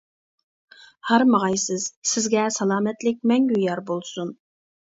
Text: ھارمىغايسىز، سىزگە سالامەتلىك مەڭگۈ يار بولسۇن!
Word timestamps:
ھارمىغايسىز، 1.09 1.85
سىزگە 2.13 2.47
سالامەتلىك 2.57 3.21
مەڭگۈ 3.33 3.63
يار 3.67 3.87
بولسۇن! 3.93 4.37